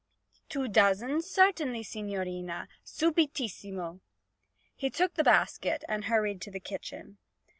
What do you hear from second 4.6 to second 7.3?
He took the basket and hurried to the kitchen.